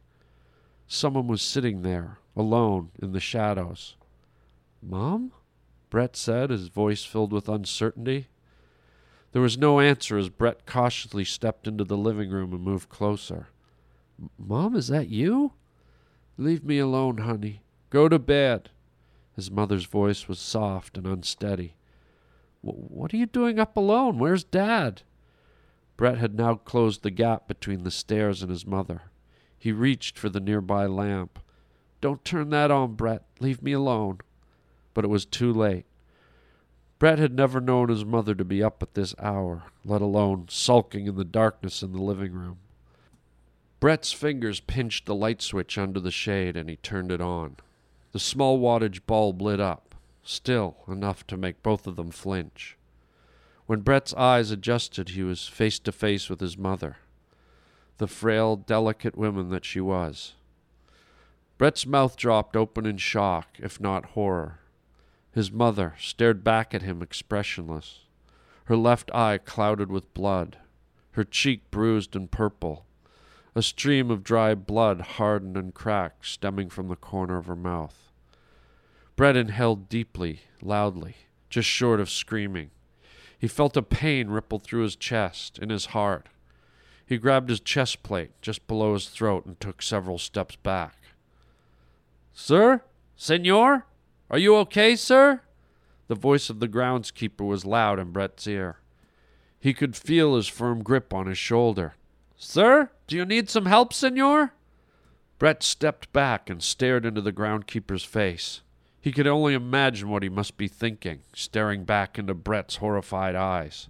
Someone 0.87 1.27
was 1.27 1.41
sitting 1.41 1.83
there, 1.83 2.17
alone, 2.35 2.91
in 3.01 3.11
the 3.11 3.19
shadows. 3.19 3.95
Mom? 4.81 5.31
Brett 5.89 6.15
said, 6.15 6.49
his 6.49 6.69
voice 6.69 7.03
filled 7.03 7.31
with 7.31 7.47
uncertainty. 7.47 8.27
There 9.31 9.41
was 9.41 9.57
no 9.57 9.79
answer 9.79 10.17
as 10.17 10.29
Brett 10.29 10.65
cautiously 10.65 11.23
stepped 11.23 11.67
into 11.67 11.83
the 11.83 11.97
living 11.97 12.29
room 12.29 12.51
and 12.51 12.61
moved 12.63 12.89
closer. 12.89 13.47
Mom, 14.37 14.75
is 14.75 14.87
that 14.87 15.09
you? 15.09 15.53
Leave 16.37 16.63
me 16.63 16.79
alone, 16.79 17.19
honey. 17.19 17.61
Go 17.89 18.09
to 18.09 18.19
bed. 18.19 18.69
His 19.35 19.51
mother's 19.51 19.85
voice 19.85 20.27
was 20.27 20.39
soft 20.39 20.97
and 20.97 21.05
unsteady. 21.05 21.75
What 22.61 23.13
are 23.13 23.17
you 23.17 23.25
doing 23.25 23.59
up 23.59 23.75
alone? 23.75 24.19
Where's 24.19 24.43
Dad? 24.43 25.01
Brett 25.97 26.17
had 26.17 26.35
now 26.35 26.55
closed 26.55 27.01
the 27.01 27.11
gap 27.11 27.47
between 27.47 27.83
the 27.83 27.91
stairs 27.91 28.41
and 28.41 28.51
his 28.51 28.65
mother. 28.65 29.03
He 29.57 29.71
reached 29.71 30.17
for 30.17 30.29
the 30.29 30.39
nearby 30.39 30.85
lamp. 30.85 31.39
Don't 32.01 32.25
turn 32.25 32.49
that 32.49 32.71
on, 32.71 32.95
Brett. 32.95 33.23
Leave 33.39 33.61
me 33.61 33.71
alone. 33.71 34.19
But 34.93 35.05
it 35.05 35.09
was 35.09 35.25
too 35.25 35.53
late. 35.53 35.85
Brett 36.99 37.19
had 37.19 37.33
never 37.33 37.59
known 37.59 37.89
his 37.89 38.05
mother 38.05 38.35
to 38.35 38.45
be 38.45 38.61
up 38.61 38.83
at 38.83 38.93
this 38.93 39.15
hour, 39.17 39.63
let 39.83 40.01
alone 40.01 40.45
sulking 40.49 41.07
in 41.07 41.15
the 41.15 41.25
darkness 41.25 41.81
in 41.81 41.93
the 41.93 42.01
living 42.01 42.33
room. 42.33 42.59
Brett's 43.79 44.11
fingers 44.11 44.59
pinched 44.59 45.07
the 45.07 45.15
light 45.15 45.41
switch 45.41 45.79
under 45.79 45.99
the 45.99 46.11
shade 46.11 46.55
and 46.55 46.69
he 46.69 46.75
turned 46.75 47.11
it 47.11 47.21
on. 47.21 47.57
The 48.11 48.19
small 48.19 48.59
wattage 48.59 49.01
bulb 49.07 49.41
lit 49.41 49.59
up 49.59 49.90
still 50.23 50.77
enough 50.87 51.25
to 51.27 51.37
make 51.37 51.63
both 51.63 51.87
of 51.87 51.95
them 51.95 52.11
flinch. 52.11 52.77
When 53.65 53.81
Brett's 53.81 54.13
eyes 54.13 54.51
adjusted, 54.51 55.09
he 55.09 55.23
was 55.23 55.47
face 55.47 55.79
to 55.79 55.91
face 55.91 56.29
with 56.29 56.39
his 56.39 56.57
mother, 56.57 56.97
the 57.97 58.07
frail, 58.07 58.55
delicate 58.55 59.17
woman 59.17 59.49
that 59.49 59.65
she 59.65 59.79
was. 59.79 60.33
Brett's 61.57 61.85
mouth 61.85 62.17
dropped 62.17 62.55
open 62.55 62.85
in 62.85 62.97
shock, 62.97 63.47
if 63.59 63.79
not 63.79 64.07
horror. 64.07 64.59
His 65.31 65.51
mother 65.51 65.95
stared 65.99 66.43
back 66.43 66.73
at 66.73 66.81
him 66.81 67.01
expressionless, 67.01 68.01
her 68.65 68.75
left 68.75 69.13
eye 69.13 69.37
clouded 69.37 69.91
with 69.91 70.13
blood, 70.13 70.57
her 71.11 71.23
cheek 71.23 71.69
bruised 71.71 72.15
and 72.15 72.29
purple, 72.29 72.85
a 73.55 73.61
stream 73.61 74.09
of 74.09 74.23
dry 74.23 74.55
blood 74.55 75.01
hardened 75.01 75.57
and 75.57 75.73
cracked 75.73 76.25
stemming 76.25 76.69
from 76.69 76.87
the 76.87 76.95
corner 76.95 77.37
of 77.37 77.47
her 77.47 77.55
mouth. 77.55 78.10
Brett 79.21 79.37
inhaled 79.37 79.87
deeply, 79.87 80.39
loudly, 80.63 81.15
just 81.47 81.69
short 81.69 81.99
of 81.99 82.09
screaming. 82.09 82.71
He 83.37 83.47
felt 83.47 83.77
a 83.77 83.83
pain 83.83 84.29
ripple 84.29 84.57
through 84.57 84.81
his 84.81 84.95
chest, 84.95 85.59
in 85.59 85.69
his 85.69 85.85
heart. 85.93 86.27
He 87.05 87.19
grabbed 87.19 87.51
his 87.51 87.59
chest 87.59 88.01
plate 88.01 88.31
just 88.41 88.65
below 88.65 88.95
his 88.95 89.09
throat 89.09 89.45
and 89.45 89.59
took 89.59 89.83
several 89.83 90.17
steps 90.17 90.55
back. 90.55 90.95
Sir? 92.33 92.81
Senor? 93.15 93.85
Are 94.31 94.39
you 94.39 94.55
okay, 94.55 94.95
sir? 94.95 95.41
The 96.07 96.15
voice 96.15 96.49
of 96.49 96.59
the 96.59 96.67
groundskeeper 96.67 97.45
was 97.45 97.63
loud 97.63 97.99
in 97.99 98.09
Brett's 98.09 98.47
ear. 98.47 98.79
He 99.59 99.75
could 99.75 99.95
feel 99.95 100.35
his 100.35 100.47
firm 100.47 100.81
grip 100.81 101.13
on 101.13 101.27
his 101.27 101.37
shoulder. 101.37 101.93
Sir, 102.37 102.89
do 103.05 103.15
you 103.15 103.25
need 103.25 103.51
some 103.51 103.67
help, 103.67 103.93
senor? 103.93 104.55
Brett 105.37 105.61
stepped 105.61 106.11
back 106.11 106.49
and 106.49 106.63
stared 106.63 107.05
into 107.05 107.21
the 107.21 107.31
groundkeeper's 107.31 108.03
face. 108.03 108.61
He 109.01 109.11
could 109.11 109.25
only 109.25 109.55
imagine 109.55 110.09
what 110.09 110.21
he 110.21 110.29
must 110.29 110.57
be 110.57 110.67
thinking, 110.67 111.21
staring 111.33 111.83
back 111.83 112.19
into 112.19 112.35
Brett's 112.35 112.75
horrified 112.75 113.35
eyes. 113.35 113.89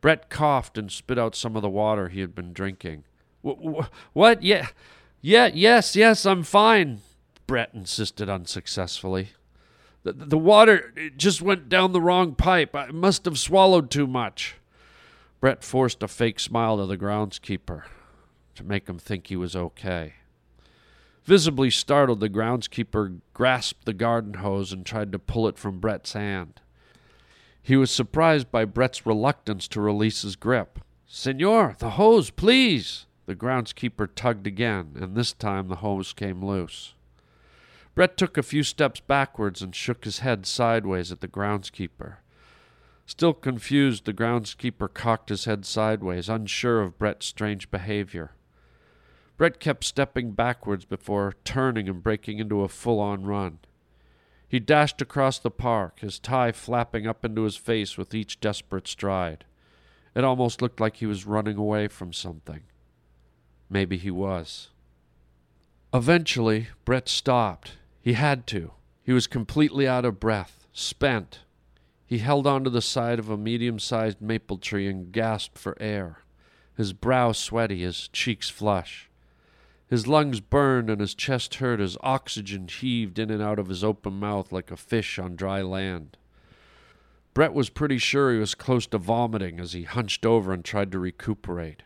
Brett 0.00 0.30
coughed 0.30 0.78
and 0.78 0.90
spit 0.90 1.18
out 1.18 1.36
some 1.36 1.56
of 1.56 1.62
the 1.62 1.68
water 1.68 2.08
he 2.08 2.20
had 2.20 2.34
been 2.34 2.54
drinking. 2.54 3.04
What? 3.42 4.42
Yeah, 4.42 4.68
yeah, 5.20 5.50
yes, 5.52 5.94
yes, 5.94 6.24
I'm 6.24 6.42
fine, 6.42 7.00
Brett 7.46 7.70
insisted 7.74 8.30
unsuccessfully. 8.30 9.30
The, 10.04 10.14
the 10.14 10.38
water 10.38 10.94
just 11.18 11.42
went 11.42 11.68
down 11.68 11.92
the 11.92 12.00
wrong 12.00 12.34
pipe. 12.34 12.74
I 12.74 12.90
must 12.90 13.26
have 13.26 13.38
swallowed 13.38 13.90
too 13.90 14.06
much. 14.06 14.56
Brett 15.40 15.62
forced 15.62 16.02
a 16.02 16.08
fake 16.08 16.40
smile 16.40 16.78
to 16.78 16.86
the 16.86 16.96
groundskeeper 16.96 17.82
to 18.54 18.64
make 18.64 18.88
him 18.88 18.98
think 18.98 19.26
he 19.26 19.36
was 19.36 19.54
okay. 19.54 20.14
Visibly 21.24 21.70
startled, 21.70 22.20
the 22.20 22.28
groundskeeper 22.28 23.20
grasped 23.34 23.84
the 23.84 23.92
garden 23.92 24.34
hose 24.34 24.72
and 24.72 24.84
tried 24.84 25.12
to 25.12 25.18
pull 25.18 25.46
it 25.46 25.58
from 25.58 25.78
Brett's 25.78 26.14
hand. 26.14 26.60
He 27.62 27.76
was 27.76 27.90
surprised 27.90 28.50
by 28.50 28.64
Brett's 28.64 29.04
reluctance 29.06 29.68
to 29.68 29.80
release 29.80 30.22
his 30.22 30.36
grip. 30.36 30.78
Senor, 31.06 31.76
the 31.78 31.90
hose, 31.90 32.30
please! 32.30 33.06
The 33.26 33.36
groundskeeper 33.36 34.08
tugged 34.14 34.46
again, 34.46 34.92
and 34.96 35.14
this 35.14 35.32
time 35.32 35.68
the 35.68 35.76
hose 35.76 36.12
came 36.12 36.44
loose. 36.44 36.94
Brett 37.94 38.16
took 38.16 38.38
a 38.38 38.42
few 38.42 38.62
steps 38.62 39.00
backwards 39.00 39.62
and 39.62 39.74
shook 39.74 40.04
his 40.04 40.20
head 40.20 40.46
sideways 40.46 41.12
at 41.12 41.20
the 41.20 41.28
groundskeeper. 41.28 42.16
Still 43.06 43.34
confused, 43.34 44.04
the 44.04 44.12
groundskeeper 44.12 44.92
cocked 44.92 45.28
his 45.28 45.44
head 45.44 45.66
sideways, 45.66 46.28
unsure 46.28 46.80
of 46.80 46.98
Brett's 46.98 47.26
strange 47.26 47.70
behavior. 47.70 48.32
Brett 49.40 49.58
kept 49.58 49.84
stepping 49.84 50.32
backwards 50.32 50.84
before 50.84 51.32
turning 51.44 51.88
and 51.88 52.02
breaking 52.02 52.40
into 52.40 52.60
a 52.60 52.68
full 52.68 53.00
on 53.00 53.24
run. 53.24 53.58
He 54.46 54.60
dashed 54.60 55.00
across 55.00 55.38
the 55.38 55.50
park, 55.50 56.00
his 56.00 56.18
tie 56.18 56.52
flapping 56.52 57.06
up 57.06 57.24
into 57.24 57.44
his 57.44 57.56
face 57.56 57.96
with 57.96 58.14
each 58.14 58.38
desperate 58.38 58.86
stride. 58.86 59.46
It 60.14 60.24
almost 60.24 60.60
looked 60.60 60.78
like 60.78 60.96
he 60.96 61.06
was 61.06 61.24
running 61.24 61.56
away 61.56 61.88
from 61.88 62.12
something. 62.12 62.64
Maybe 63.70 63.96
he 63.96 64.10
was. 64.10 64.68
Eventually, 65.94 66.68
Brett 66.84 67.08
stopped. 67.08 67.78
He 68.02 68.12
had 68.12 68.46
to. 68.48 68.72
He 69.02 69.14
was 69.14 69.26
completely 69.26 69.88
out 69.88 70.04
of 70.04 70.20
breath, 70.20 70.66
spent. 70.74 71.38
He 72.04 72.18
held 72.18 72.46
onto 72.46 72.68
the 72.68 72.82
side 72.82 73.18
of 73.18 73.30
a 73.30 73.38
medium 73.38 73.78
sized 73.78 74.20
maple 74.20 74.58
tree 74.58 74.86
and 74.86 75.10
gasped 75.10 75.56
for 75.56 75.80
air, 75.80 76.24
his 76.76 76.92
brow 76.92 77.32
sweaty, 77.32 77.80
his 77.80 78.08
cheeks 78.08 78.50
flush. 78.50 79.09
His 79.90 80.06
lungs 80.06 80.38
burned 80.38 80.88
and 80.88 81.00
his 81.00 81.16
chest 81.16 81.56
hurt 81.56 81.80
as 81.80 81.98
oxygen 82.00 82.68
heaved 82.68 83.18
in 83.18 83.28
and 83.28 83.42
out 83.42 83.58
of 83.58 83.66
his 83.66 83.82
open 83.82 84.12
mouth 84.12 84.52
like 84.52 84.70
a 84.70 84.76
fish 84.76 85.18
on 85.18 85.34
dry 85.34 85.62
land. 85.62 86.16
Brett 87.34 87.52
was 87.52 87.70
pretty 87.70 87.98
sure 87.98 88.32
he 88.32 88.38
was 88.38 88.54
close 88.54 88.86
to 88.86 88.98
vomiting 88.98 89.58
as 89.58 89.72
he 89.72 89.82
hunched 89.82 90.24
over 90.24 90.52
and 90.52 90.64
tried 90.64 90.92
to 90.92 91.00
recuperate. 91.00 91.82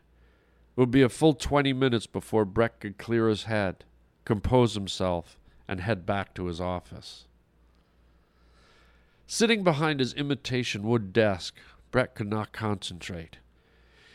It 0.76 0.80
would 0.80 0.90
be 0.90 1.00
a 1.00 1.08
full 1.08 1.32
twenty 1.32 1.72
minutes 1.72 2.06
before 2.06 2.44
Brett 2.44 2.78
could 2.78 2.98
clear 2.98 3.26
his 3.26 3.44
head, 3.44 3.84
compose 4.26 4.74
himself, 4.74 5.38
and 5.66 5.80
head 5.80 6.04
back 6.04 6.34
to 6.34 6.44
his 6.44 6.60
office. 6.60 7.24
Sitting 9.26 9.64
behind 9.64 10.00
his 10.00 10.12
imitation 10.12 10.82
wood 10.82 11.14
desk, 11.14 11.56
Brett 11.90 12.14
could 12.14 12.28
not 12.28 12.52
concentrate. 12.52 13.38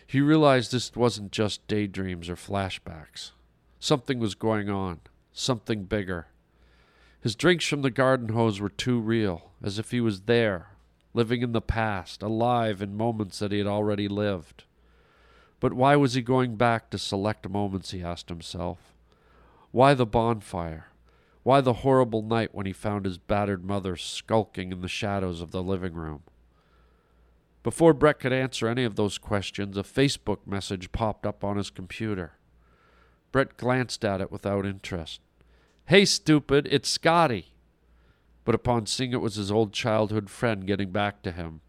He 0.06 0.22
realized 0.22 0.72
this 0.72 0.96
wasn't 0.96 1.32
just 1.32 1.68
daydreams 1.68 2.30
or 2.30 2.36
flashbacks. 2.36 3.32
Something 3.80 4.20
was 4.20 4.36
going 4.36 4.70
on, 4.70 5.00
something 5.32 5.86
bigger. 5.86 6.28
His 7.22 7.36
drinks 7.36 7.66
from 7.66 7.82
the 7.82 7.90
garden 7.90 8.30
hose 8.30 8.60
were 8.60 8.70
too 8.70 9.00
real, 9.00 9.52
as 9.64 9.80
if 9.80 9.92
he 9.92 10.02
was 10.02 10.22
there, 10.22 10.72
living 11.14 11.42
in 11.42 11.54
the 11.54 11.62
past, 11.62 12.22
alive 12.22 12.82
in 12.82 12.98
moments 12.98 13.40
that 13.40 13.52
he 13.52 13.58
had 13.58 13.68
already 13.68 14.08
lived. 14.08 14.66
But 15.60 15.74
why 15.74 15.96
was 15.96 16.14
he 16.14 16.22
going 16.22 16.56
back 16.56 16.90
to 16.90 16.98
select 16.98 17.50
moments, 17.50 17.92
he 17.92 18.04
asked 18.04 18.30
himself? 18.30 18.94
Why 19.72 19.94
the 19.94 20.06
bonfire? 20.06 20.88
Why 21.44 21.62
the 21.62 21.74
horrible 21.74 22.22
night 22.22 22.54
when 22.54 22.66
he 22.66 22.74
found 22.74 23.06
his 23.06 23.18
battered 23.18 23.64
mother 23.64 23.96
skulking 23.96 24.72
in 24.72 24.82
the 24.82 24.88
shadows 24.88 25.42
of 25.42 25.52
the 25.52 25.64
living 25.64 25.94
room? 25.94 26.24
Before 27.64 27.94
Brett 27.94 28.20
could 28.20 28.34
answer 28.34 28.68
any 28.68 28.84
of 28.84 28.96
those 28.96 29.18
questions, 29.18 29.78
a 29.78 29.84
Facebook 29.84 30.40
message 30.46 30.92
popped 30.92 31.26
up 31.26 31.44
on 31.44 31.58
his 31.58 31.70
computer. 31.70 32.34
Brett 33.32 33.58
glanced 33.58 34.04
at 34.04 34.22
it 34.22 34.32
without 34.32 34.66
interest. 34.66 35.22
Hey, 35.86 36.06
stupid, 36.06 36.68
it's 36.72 36.90
Scotty. 36.90 37.54
But 38.46 38.56
upon 38.56 38.86
seeing 38.86 39.12
it 39.12 39.22
was 39.22 39.36
his 39.36 39.52
old 39.52 39.74
childhood 39.74 40.30
friend 40.30 40.66
getting 40.66 40.92
back 40.92 41.22
to 41.24 41.32
him, 41.32 41.62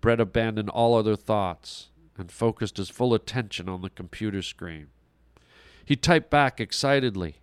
Brett 0.00 0.20
abandoned 0.20 0.70
all 0.70 0.94
other 0.94 1.16
thoughts 1.16 1.88
and 2.16 2.30
focused 2.30 2.76
his 2.76 2.90
full 2.90 3.14
attention 3.14 3.68
on 3.68 3.82
the 3.82 3.90
computer 3.90 4.42
screen. 4.42 4.88
He 5.84 5.96
typed 5.96 6.30
back 6.30 6.60
excitedly, 6.60 7.36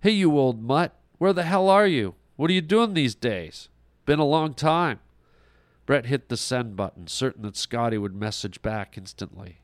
Hey, 0.00 0.10
you 0.10 0.36
old 0.38 0.62
mutt, 0.62 0.98
where 1.18 1.32
the 1.32 1.44
hell 1.44 1.68
are 1.68 1.86
you? 1.86 2.14
What 2.36 2.50
are 2.50 2.54
you 2.54 2.62
doing 2.62 2.94
these 2.94 3.14
days? 3.14 3.68
Been 4.06 4.18
a 4.18 4.24
long 4.24 4.54
time. 4.54 5.00
Brett 5.86 6.06
hit 6.06 6.28
the 6.28 6.36
send 6.36 6.76
button, 6.76 7.06
certain 7.06 7.42
that 7.42 7.56
Scotty 7.56 7.98
would 7.98 8.14
message 8.14 8.62
back 8.62 8.96
instantly. 8.96 9.60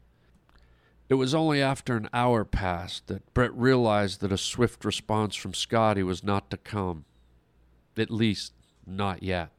It 1.09 1.15
was 1.15 1.35
only 1.35 1.63
after 1.63 1.97
an 1.97 2.09
hour 2.13 2.45
passed 2.45 3.07
that 3.07 3.33
Brett 3.33 3.55
realized 3.55 4.21
that 4.21 4.33
a 4.33 4.39
swift 4.39 4.85
response 4.85 5.37
from 5.37 5.55
Scotty 5.55 6.03
was 6.03 6.25
not 6.25 6.51
to 6.51 6.57
come. 6.57 7.05
At 7.97 8.11
least, 8.11 8.53
not 8.85 9.23
yet. 9.23 9.51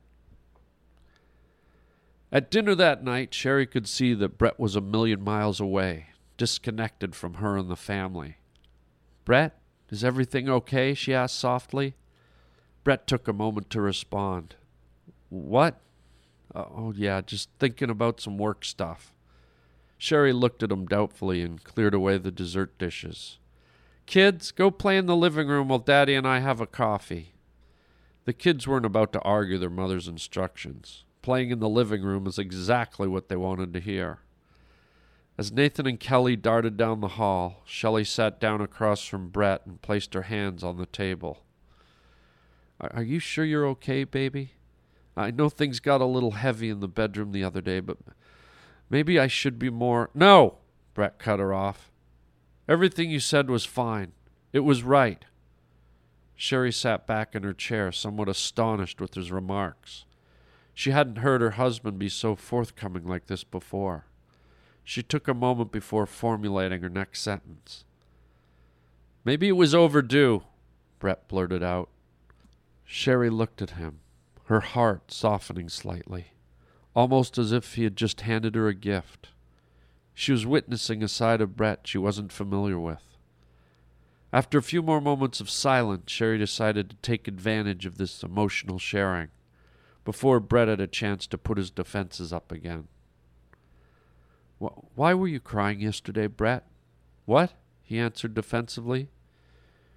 At 2.31 2.51
dinner 2.51 2.75
that 2.75 3.03
night, 3.03 3.33
Sherry 3.33 3.65
could 3.65 3.87
see 3.87 4.13
that 4.13 4.37
Brett 4.37 4.59
was 4.59 4.75
a 4.75 4.81
million 4.81 5.23
miles 5.23 5.61
away, 5.61 6.07
disconnected 6.35 7.15
from 7.15 7.35
her 7.35 7.55
and 7.55 7.69
the 7.69 7.77
family. 7.77 8.37
Brett, 9.23 9.57
is 9.89 10.03
everything 10.03 10.49
okay? 10.49 10.93
she 10.93 11.13
asked 11.13 11.39
softly. 11.39 11.95
Brett 12.83 13.07
took 13.07 13.29
a 13.29 13.33
moment 13.33 13.69
to 13.69 13.81
respond. 13.81 14.55
What? 15.29 15.79
Uh, 16.53 16.65
oh, 16.69 16.93
yeah, 16.95 17.21
just 17.21 17.49
thinking 17.59 17.89
about 17.89 18.19
some 18.19 18.37
work 18.37 18.65
stuff. 18.65 19.13
Sherry 19.97 20.33
looked 20.33 20.63
at 20.63 20.71
him 20.71 20.85
doubtfully 20.85 21.41
and 21.41 21.63
cleared 21.63 21.93
away 21.93 22.17
the 22.17 22.31
dessert 22.31 22.77
dishes. 22.77 23.39
Kids, 24.05 24.51
go 24.51 24.71
play 24.71 24.97
in 24.97 25.05
the 25.05 25.15
living 25.15 25.47
room 25.47 25.67
while 25.67 25.79
Daddy 25.79 26.15
and 26.15 26.27
I 26.27 26.39
have 26.39 26.61
a 26.61 26.67
coffee. 26.67 27.33
The 28.25 28.33
kids 28.33 28.67
weren't 28.67 28.85
about 28.85 29.11
to 29.13 29.21
argue 29.21 29.57
their 29.57 29.69
mother's 29.69 30.07
instructions. 30.07 31.03
Playing 31.21 31.49
in 31.49 31.59
the 31.59 31.69
living 31.69 32.03
room 32.03 32.23
was 32.23 32.39
exactly 32.39 33.07
what 33.07 33.27
they 33.27 33.35
wanted 33.35 33.73
to 33.73 33.79
hear. 33.79 34.19
As 35.37 35.51
Nathan 35.51 35.85
and 35.85 35.99
Kelly 35.99 36.35
darted 36.35 36.77
down 36.77 36.99
the 36.99 37.09
hall, 37.09 37.61
Shelley 37.65 38.03
sat 38.03 38.39
down 38.39 38.59
across 38.59 39.05
from 39.05 39.29
Brett 39.29 39.65
and 39.65 39.81
placed 39.81 40.13
her 40.13 40.23
hands 40.23 40.63
on 40.63 40.77
the 40.77 40.85
table. 40.85 41.43
Are 42.79 43.03
you 43.03 43.19
sure 43.19 43.45
you're 43.45 43.67
okay, 43.67 44.03
baby? 44.03 44.53
I 45.15 45.31
know 45.31 45.49
things 45.49 45.79
got 45.79 46.01
a 46.01 46.05
little 46.05 46.31
heavy 46.31 46.69
in 46.69 46.79
the 46.79 46.87
bedroom 46.87 47.31
the 47.31 47.43
other 47.43 47.61
day, 47.61 47.79
but 47.79 47.97
Maybe 48.89 49.19
I 49.19 49.27
should 49.27 49.59
be 49.59 49.69
more. 49.69 50.09
No! 50.13 50.57
Brett 50.93 51.19
cut 51.19 51.39
her 51.39 51.53
off. 51.53 51.91
Everything 52.67 53.09
you 53.09 53.19
said 53.19 53.49
was 53.49 53.65
fine. 53.65 54.13
It 54.53 54.61
was 54.61 54.83
right. 54.83 55.23
Sherry 56.35 56.71
sat 56.71 57.07
back 57.07 57.35
in 57.35 57.43
her 57.43 57.53
chair, 57.53 57.91
somewhat 57.91 58.29
astonished 58.29 59.01
with 59.01 59.15
his 59.15 59.31
remarks. 59.31 60.05
She 60.73 60.91
hadn't 60.91 61.17
heard 61.17 61.41
her 61.41 61.51
husband 61.51 61.97
be 61.97 62.09
so 62.09 62.35
forthcoming 62.35 63.05
like 63.05 63.25
this 63.25 63.43
before. 63.43 64.05
She 64.83 65.01
took 65.01 65.27
a 65.27 65.33
moment 65.33 65.71
before 65.71 66.05
formulating 66.05 66.81
her 66.81 66.89
next 66.89 67.21
sentence. 67.21 67.83
Maybe 69.25 69.47
it 69.47 69.53
was 69.53 69.75
overdue, 69.75 70.43
Brett 70.99 71.27
blurted 71.27 71.63
out. 71.63 71.89
Sherry 72.85 73.29
looked 73.29 73.61
at 73.61 73.71
him, 73.71 73.99
her 74.45 74.61
heart 74.61 75.11
softening 75.11 75.67
slightly, 75.67 76.27
almost 76.97 77.37
as 77.37 77.51
if 77.51 77.75
he 77.75 77.83
had 77.83 77.95
just 77.95 78.21
handed 78.21 78.55
her 78.55 78.67
a 78.67 78.73
gift. 78.73 79.29
She 80.15 80.31
was 80.31 80.47
witnessing 80.47 81.03
a 81.03 81.07
side 81.07 81.41
of 81.41 81.55
Brett 81.55 81.81
she 81.83 81.99
wasn't 81.99 82.31
familiar 82.31 82.79
with. 82.79 83.03
After 84.33 84.57
a 84.57 84.63
few 84.63 84.81
more 84.81 84.99
moments 84.99 85.39
of 85.39 85.47
silence, 85.47 86.11
Sherry 86.11 86.39
decided 86.39 86.89
to 86.89 86.95
take 86.95 87.27
advantage 87.27 87.85
of 87.85 87.99
this 87.99 88.23
emotional 88.23 88.79
sharing 88.79 89.27
before 90.05 90.39
Brett 90.39 90.69
had 90.69 90.81
a 90.81 90.87
chance 90.87 91.27
to 91.27 91.37
put 91.37 91.59
his 91.59 91.69
defenses 91.69 92.33
up 92.33 92.51
again. 92.51 92.87
Why 94.57 95.13
were 95.13 95.27
you 95.27 95.39
crying 95.39 95.79
yesterday, 95.79 96.25
Brett? 96.25 96.65
What? 97.25 97.53
he 97.83 97.99
answered 97.99 98.33
defensively. 98.33 99.11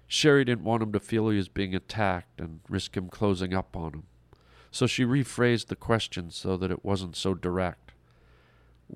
Sherry 0.07 0.45
didn't 0.45 0.65
want 0.65 0.83
him 0.83 0.91
to 0.91 0.99
feel 0.99 1.29
he 1.29 1.37
was 1.37 1.49
being 1.49 1.73
attacked 1.73 2.39
and 2.39 2.59
risk 2.69 2.95
him 2.95 3.09
closing 3.09 3.55
up 3.55 3.75
on 3.75 3.91
him, 3.91 4.03
so 4.71 4.87
she 4.87 5.03
rephrased 5.03 5.67
the 5.67 5.75
question 5.75 6.31
so 6.31 6.57
that 6.57 6.71
it 6.71 6.83
wasn't 6.83 7.15
so 7.15 7.33
direct. 7.33 7.91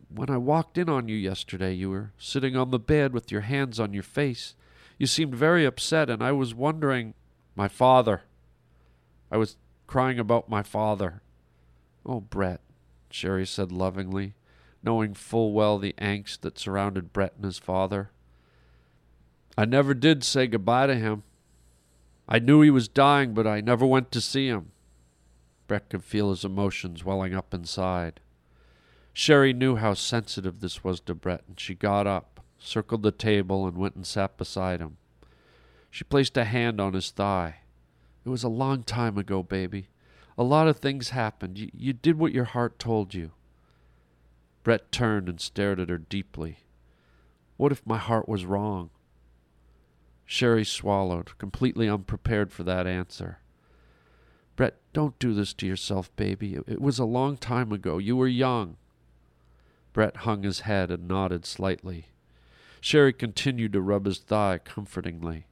When 0.09 0.29
I 0.29 0.37
walked 0.37 0.77
in 0.77 0.89
on 0.89 1.07
you 1.07 1.15
yesterday, 1.15 1.73
you 1.73 1.89
were 1.89 2.11
sitting 2.17 2.55
on 2.55 2.71
the 2.71 2.79
bed 2.79 3.13
with 3.13 3.31
your 3.31 3.41
hands 3.41 3.79
on 3.79 3.93
your 3.93 4.03
face. 4.03 4.55
You 4.97 5.07
seemed 5.07 5.35
very 5.35 5.65
upset, 5.65 6.09
and 6.09 6.23
I 6.23 6.31
was 6.31 6.55
wondering. 6.55 7.13
My 7.55 7.69
father. 7.69 8.23
I 9.31 9.37
was 9.37 9.55
crying 9.87 10.19
about 10.19 10.49
my 10.49 10.61
father. 10.61 11.21
Oh, 12.05 12.19
Brett, 12.19 12.59
Sherry 13.09 13.45
said 13.45 13.71
lovingly, 13.71 14.35
knowing 14.83 15.13
full 15.13 15.53
well 15.53 15.79
the 15.79 15.95
angst 15.97 16.41
that 16.41 16.59
surrounded 16.59 17.13
Brett 17.13 17.33
and 17.37 17.45
his 17.45 17.57
father. 17.57 18.11
I 19.57 19.63
never 19.63 19.93
did 19.93 20.23
say 20.23 20.47
goodbye 20.47 20.87
to 20.87 20.95
him. 20.95 21.23
I 22.27 22.39
knew 22.39 22.61
he 22.61 22.69
was 22.69 22.89
dying, 22.89 23.33
but 23.33 23.47
I 23.47 23.61
never 23.61 23.85
went 23.85 24.11
to 24.11 24.21
see 24.21 24.47
him. 24.47 24.71
Brett 25.67 25.89
could 25.89 26.03
feel 26.03 26.29
his 26.29 26.45
emotions 26.45 27.03
welling 27.03 27.33
up 27.33 27.53
inside. 27.53 28.19
Sherry 29.13 29.53
knew 29.53 29.77
how 29.77 29.93
sensitive 29.93 30.59
this 30.59 30.83
was 30.83 30.99
to 31.01 31.15
Brett, 31.15 31.43
and 31.47 31.59
she 31.59 31.73
got 31.73 32.05
up, 32.05 32.41
circled 32.59 33.01
the 33.01 33.11
table, 33.11 33.65
and 33.65 33.77
went 33.77 33.95
and 33.95 34.05
sat 34.05 34.37
beside 34.37 34.79
him. 34.81 34.97
She 35.89 36.03
placed 36.03 36.35
a 36.35 36.43
hand 36.43 36.81
on 36.81 36.93
his 36.93 37.11
thigh. 37.11 37.61
It 38.25 38.29
was 38.29 38.43
a 38.43 38.49
long 38.49 38.83
time 38.83 39.17
ago, 39.17 39.41
baby. 39.41 39.87
A 40.37 40.43
lot 40.43 40.67
of 40.67 40.77
things 40.77 41.09
happened. 41.09 41.57
You, 41.57 41.69
you 41.73 41.93
did 41.93 42.19
what 42.19 42.33
your 42.33 42.43
heart 42.43 42.77
told 42.77 43.13
you. 43.13 43.31
Brett 44.63 44.91
turned 44.91 45.29
and 45.29 45.39
stared 45.39 45.79
at 45.79 45.89
her 45.89 45.97
deeply. 45.97 46.59
What 47.55 47.71
if 47.71 47.85
my 47.85 47.97
heart 47.97 48.27
was 48.27 48.45
wrong? 48.45 48.89
Sherry 50.25 50.65
swallowed, 50.65 51.37
completely 51.37 51.87
unprepared 51.87 52.51
for 52.51 52.63
that 52.63 52.87
answer. 52.87 53.39
Brett, 54.55 54.75
don't 54.93 55.19
do 55.19 55.33
this 55.33 55.53
to 55.55 55.67
yourself, 55.67 56.15
baby. 56.15 56.57
It, 56.67 56.81
was 56.81 56.99
a 56.99 57.05
long 57.05 57.37
time 57.37 57.71
ago. 57.71 57.97
You 57.97 58.15
were 58.15 58.27
young. 58.27 58.77
Brett 59.91 60.17
hung 60.17 60.43
his 60.43 60.61
head 60.61 60.91
and 60.91 61.07
nodded 61.07 61.45
slightly. 61.45 62.07
Sherry 62.79 63.13
continued 63.13 63.73
to 63.73 63.81
rub 63.81 64.05
his 64.05 64.19
thigh 64.19 64.59
comfortingly. 64.63 65.47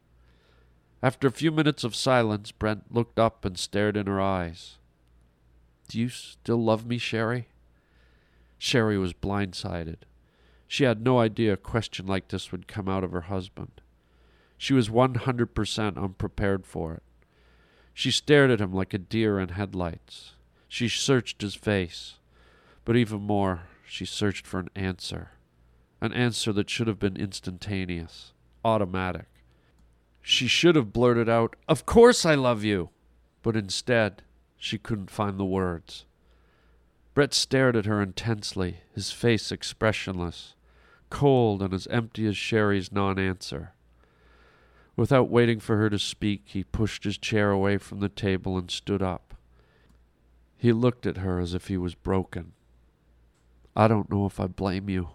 After 1.02 1.28
a 1.28 1.32
few 1.32 1.52
minutes 1.52 1.84
of 1.84 1.96
silence, 1.96 2.52
Brett 2.52 2.80
looked 2.90 3.20
up 3.20 3.44
and 3.44 3.58
stared 3.58 3.98
in 3.98 4.08
her 4.08 4.22
eyes. 4.22 4.78
Do 5.90 6.00
you 6.00 6.10
still 6.10 6.64
love 6.64 6.86
me, 6.86 6.98
Sherry? 6.98 7.50
Sherry 8.58 8.98
was 8.98 9.14
blindsided. 9.14 9.98
She 10.68 10.86
had 10.86 11.04
no 11.04 11.20
idea 11.20 11.54
a 11.54 11.58
question 11.58 12.06
like 12.06 12.30
this 12.30 12.52
would 12.52 12.68
come 12.68 12.88
out 12.88 13.04
of 13.04 13.12
her 13.12 13.22
husband. 13.22 13.82
She 14.58 14.74
was 14.74 14.88
100% 14.88 15.98
unprepared 16.02 16.66
for 16.66 16.94
it. 16.94 17.04
She 17.94 18.12
stared 18.12 18.50
at 18.50 18.62
him 18.62 18.74
like 18.74 18.94
a 18.94 18.98
deer 18.98 19.40
in 19.40 19.50
headlights. 19.50 20.34
She 20.68 20.90
searched 20.90 21.42
his 21.42 21.56
face, 21.56 22.16
but 22.86 22.96
even 22.96 23.22
more, 23.22 23.64
she 23.86 24.06
searched 24.06 24.48
for 24.48 24.60
an 24.60 24.70
answer. 24.76 25.32
An 26.02 26.12
answer 26.14 26.52
that 26.54 26.70
should 26.70 26.88
have 26.88 27.00
been 27.00 27.16
instantaneous, 27.16 28.34
automatic. 28.66 29.28
She 30.22 30.48
should 30.48 30.76
have 30.76 30.92
blurted 30.92 31.30
out, 31.30 31.56
Of 31.68 31.86
course 31.86 32.26
I 32.26 32.36
love 32.36 32.64
you! 32.64 32.90
But 33.44 33.56
instead, 33.56 34.24
she 34.58 34.78
couldn't 34.78 35.12
find 35.12 35.38
the 35.38 35.46
words. 35.46 36.06
Brett 37.14 37.34
stared 37.34 37.76
at 37.76 37.86
her 37.86 38.02
intensely, 38.02 38.78
his 38.96 39.12
face 39.12 39.52
expressionless, 39.52 40.56
cold 41.10 41.62
and 41.62 41.74
as 41.74 41.86
empty 41.88 42.26
as 42.26 42.36
Sherry's 42.36 42.92
non 42.92 43.20
answer. 43.20 43.74
Without 44.96 45.30
waiting 45.30 45.60
for 45.60 45.78
her 45.78 45.90
to 45.90 45.98
speak, 45.98 46.44
he 46.46 46.64
pushed 46.64 47.04
his 47.04 47.18
chair 47.18 47.50
away 47.50 47.78
from 47.78 48.00
the 48.00 48.10
table 48.10 48.58
and 48.58 48.70
stood 48.70 49.02
up. 49.02 49.34
He 50.56 50.72
looked 50.72 51.06
at 51.06 51.18
her 51.18 51.40
as 51.40 51.54
if 51.54 51.68
he 51.68 51.78
was 51.78 51.96
broken. 51.96 52.54
I 53.76 53.88
don't 53.88 54.12
know 54.12 54.26
if 54.26 54.40
I 54.40 54.48
blame 54.48 54.90
you. 54.90 55.10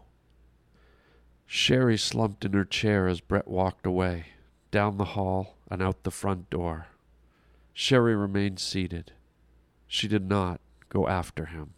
Sherry 1.46 1.96
slumped 1.96 2.44
in 2.44 2.52
her 2.52 2.64
chair 2.64 3.08
as 3.08 3.20
Brett 3.20 3.48
walked 3.48 3.86
away, 3.86 4.26
down 4.70 4.98
the 4.98 5.04
hall 5.16 5.56
and 5.70 5.80
out 5.80 6.02
the 6.02 6.10
front 6.10 6.50
door. 6.50 6.88
Sherry 7.72 8.16
remained 8.16 8.58
seated. 8.58 9.12
She 9.86 10.08
did 10.08 10.28
not 10.28 10.60
go 10.88 11.06
after 11.06 11.46
him. 11.46 11.74